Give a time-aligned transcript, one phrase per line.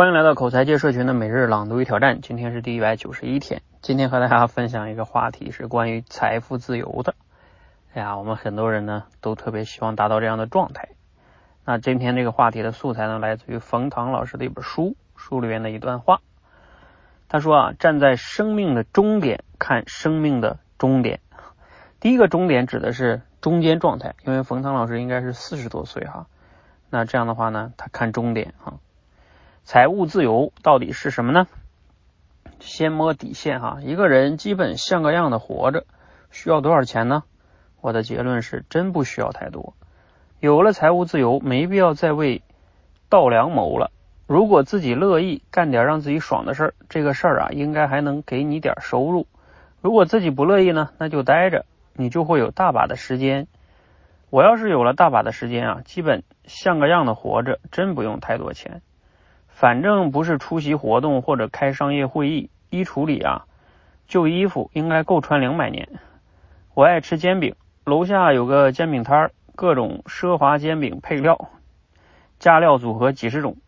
[0.00, 3.60] 欢迎来到口才界社群的每日朗读与挑战，今天是第一百九十一天。
[3.82, 7.14] 今天和大家分享一个话题是关于财富自由的。
[7.92, 10.88] 哎呀，我们很多人呢都特别希望达到这样的状态。
[11.66, 16.22] 那今天这个话题的素材呢，来自于冯唐老师的一本书，书里面的一段话。
[17.28, 21.20] 他说啊，站在生命的终点看生命的终点。
[22.00, 26.26] 第一个终点指的是中间状态，因为冯唐老师应该是四十多岁哈。
[26.88, 28.78] 那这样的话呢，他看终点哈。
[29.64, 31.46] 财务自由到底是什么呢？
[32.58, 35.84] 先摸底线哈，一个人基本像个样的活着，
[36.30, 37.22] 需要多少钱呢？
[37.80, 39.74] 我的结论是真不需要太多。
[40.40, 42.42] 有了财务自由，没必要再为
[43.08, 43.90] 稻粱谋了。
[44.26, 49.26] 如果自己乐意干点让自己爽的事儿，这个事儿啊，应该还能给你点收入。
[49.80, 53.46] 如果自己不乐意呢，那就待着，你就会有大把的时间。
[54.28, 58.82] 我要是有了大把的时间啊，基本像个样的活着，真不用太多钱。
[59.60, 63.44] 反正不是出席活动或者开商业会议，衣橱里啊，
[64.08, 65.86] 旧衣服应该够穿两百年。
[66.72, 71.50] 我爱吃煎饼，楼下有个煎饼摊儿，各种奢华煎饼配料，
[72.38, 73.58] 加料组合几十种，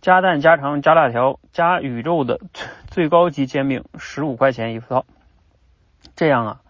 [0.00, 2.38] 加蛋加肠加辣条加宇宙的
[2.86, 5.04] 最高级煎饼，十五块钱一套。
[6.14, 6.60] 这样啊，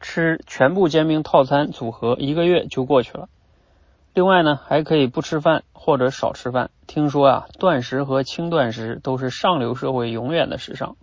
[0.00, 3.28] 吃全部煎饼套餐组合一个月就过去了。
[4.18, 6.72] 另外呢，还可以不吃饭或者少吃饭。
[6.88, 10.96] 听说啊，断食和轻断食都是上流社会永远的时尚。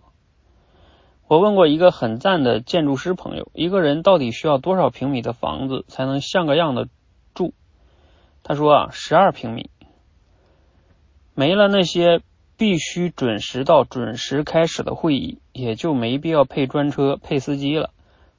[1.26, 6.88] 我问过一个很赞的建筑师朋友，一个人到底需要多少平米的房子才能像个样的
[7.32, 7.54] 住？
[8.42, 9.70] 他说啊，十二平米。
[11.34, 12.20] 没了那些
[12.58, 17.92] 必须准时到、准时开始的会议，也就没必要配专车、配司机了。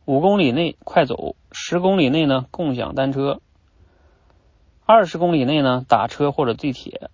[0.05, 3.42] 五公里内快走，十公里内呢共享单车。
[4.89, 7.09] 二十公里内呢，打车或者地铁；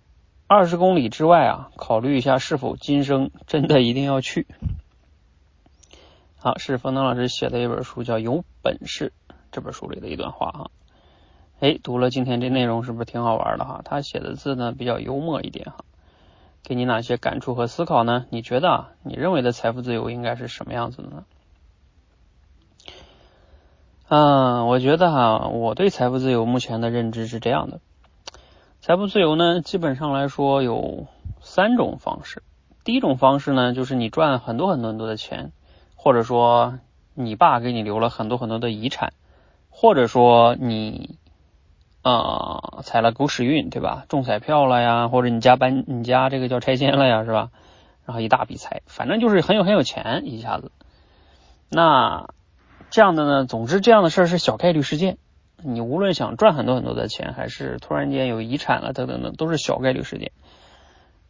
[0.46, 4.46] 二十公里之外啊，考虑一下是否今生真的一定要去。
[6.38, 9.12] 好，是冯唐老师写的一本书，叫《有本事》
[9.50, 10.70] 这本书里的一段话哈。
[11.58, 13.82] 哎，读了今天这内容是不是挺好玩的哈？
[13.84, 15.84] 他写的字呢比较幽默一点哈。
[16.62, 18.26] 给你哪些感触和思考呢？
[18.30, 21.24] 你觉得啊，你认为的财富自由应该是什么样子的呢？
[24.06, 27.80] 嗯，我觉得哈，我对财富自由目前的认知是这样的：
[28.82, 31.06] 财富自由呢，基本上来说有
[31.40, 32.42] 三种方式。
[32.84, 35.52] 第一种方式呢，就是你赚很多很多很多的钱，
[35.96, 36.78] 或者说
[37.14, 39.14] 你爸给你留了很多很多的遗产，
[39.70, 41.16] 或者说你
[42.02, 44.04] 啊踩了狗屎运，对吧？
[44.10, 47.48] 中彩票了呀，或者你家搬你家这个叫拆迁了呀，是吧？
[48.04, 50.70] 然后一大笔财，反正就是很有很有钱一下子。
[51.70, 52.28] 那
[52.90, 55.18] 这样的呢，总之这样的事儿是小概率事件。
[55.66, 60.32] 你无论想赚很多很多的钱，还是突然间有遗产了等等等，都是小概率事件。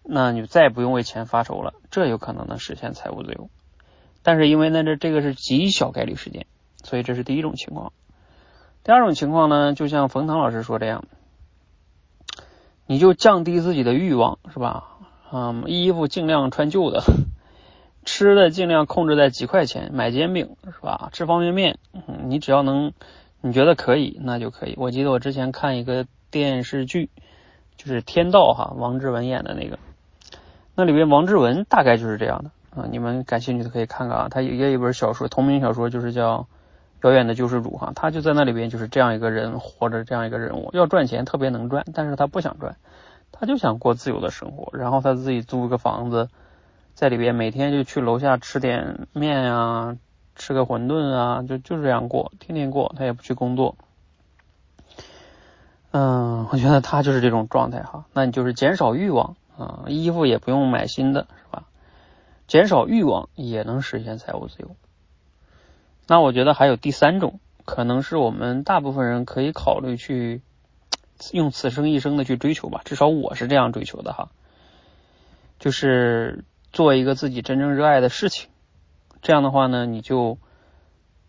[0.03, 3.48] 那你再也不用为钱发愁了，这有可能能实现财务自由。
[4.22, 6.47] 但是因为呢这这个是极小概率事件，
[6.82, 7.92] 所以这是第一种情况。
[8.82, 11.04] 第二种情况呢，就像冯唐老师说这样，
[12.86, 14.98] 你就降低自己的欲望，是吧？
[15.32, 17.03] 嗯，衣服尽量穿旧的。
[18.04, 21.09] 吃的尽量控制在几块钱，买煎饼是吧？
[21.12, 22.92] 吃方便面，嗯你只要能，
[23.41, 24.75] 你觉得可以，那就可以。
[24.76, 27.10] 我记得我之前看一个电视剧，
[27.76, 29.78] 就是《天道》哈，王志文演的那个，
[30.75, 32.50] 那里边王志文大概就是这样的
[32.81, 32.87] 啊。
[32.91, 36.47] 你们感兴趣的可以看看啊，他也有一本小说，同名小说就是叫
[37.09, 42.76] 《遥远的救世主》哈，他就在那里边就是这样一个人，活着这样一个人物，要赚钱特别能赚，但是他不想赚，
[43.32, 46.28] 他就想过自由的生活，然后他自己租个房子。
[46.94, 49.97] 在里边每天就去楼下吃点面啊，
[50.37, 53.77] 吃个馄饨啊，就就这样过，天天过，他也不去工作。
[55.91, 58.04] 嗯，我觉得他就是这种状态哈。
[58.12, 61.65] 那你就是减少欲望啊，衣服也不用买新的，是吧？
[62.47, 64.77] 减少欲望也能实现财务自由。
[66.06, 70.43] 那我觉得还有第三种，可能是我们大部分人可以考虑去
[71.33, 74.31] 用此生一生的去追求吧，至少我是这样追求的哈，
[75.59, 76.45] 就是。
[76.74, 78.50] 做一个自己真正热爱的事情，
[79.22, 80.38] 这样的话呢，你就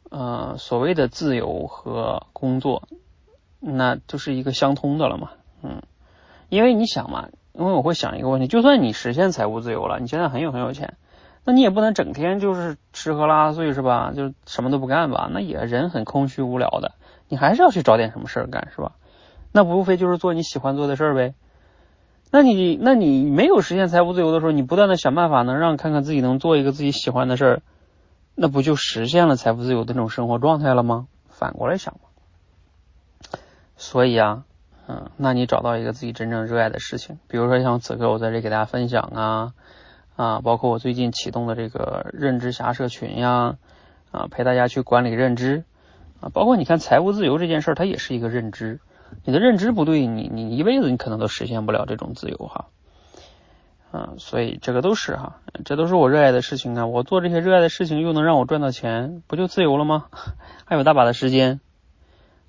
[0.10, 2.88] 呃所谓的自由和工作，
[3.60, 5.30] 那就是一个相通的了嘛，
[5.62, 5.84] 嗯，
[6.50, 10.98] 因为你想嘛，因为我会想一个问题，就算你实现财务自由了，你现在很有很有钱，
[11.44, 14.14] 那你也不能整天就是吃喝拉撒睡是吧？
[14.16, 15.30] 就什么都不干吧？
[15.32, 16.94] 那也人很空虚无聊的，
[17.30, 18.94] 你还是要去找点什么事儿干是吧？
[19.52, 21.36] 那无非就是做你喜欢做的事儿呗。
[22.32, 27.62] 那你那你没有实现财务自由的时候，你不断的想办法能让看看自己能做一个自己喜欢的事儿，
[28.36, 31.08] 那不就实现了财富自由的那种生活状态了吗？
[31.30, 33.38] 反过来想嘛。
[33.78, 34.44] 所以啊，
[34.88, 39.54] 嗯，那你找到一个自己真正热爱的事情，比如说像此刻我在这给大家分享啊
[40.16, 43.58] 啊，包括我最近启动的这个认知侠社群呀
[44.12, 45.64] 啊，陪大家去管理认知
[46.22, 48.80] 啊，包括你看财务自由这件事儿，它也是一个认知，
[49.24, 52.68] 你的认知不对，你你一辈子你可能都实现不了这种自由哈。
[53.92, 56.86] 嗯，所以这个都是哈，这都是我热爱的事情啊！
[56.86, 60.08] 我做这些热爱的事情，又能让我赚到钱，不就自由了吗？
[60.66, 61.62] 还有大把的时间，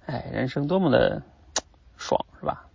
[0.06, 1.23] 哎，人生多么的
[1.97, 2.67] 爽，是吧？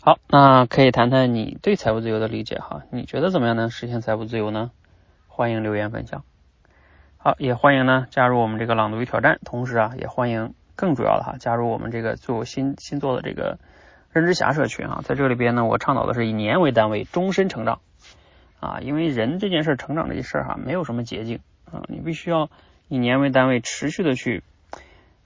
[0.00, 2.82] 好，那可以谈谈你对财务自由的理解哈？
[2.90, 4.70] 你觉得怎么样能实现财务自由呢？
[5.26, 6.22] 欢迎留言分享。
[7.18, 13.58] 好，也欢迎呢加入我们这个朗读与挑战，同时啊，也欢迎更主要的哈，加入我们这个做新新做的这个。
[14.12, 17.78] 认知侠社群啊，在这里边呢，我倡导的是以年为单位，终身成长
[18.58, 21.38] 啊，因为人这件事成长这件事哈，没有什么捷径
[21.70, 22.50] 啊，你必须要
[22.88, 24.42] 以年为单位，持续的去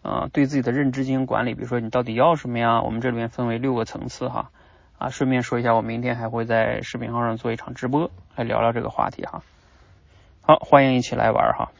[0.03, 1.55] 啊，对自己的认知进行管理。
[1.55, 2.83] 比如说你到底要什么呀？
[2.83, 4.51] 我们这里面分为六个层次哈
[4.99, 9.41] 啊，顺便说一下，我明天还会在视频号上做一场直播，来聊聊这个话题哈。
[10.43, 11.71] 好，欢迎一起来玩哈。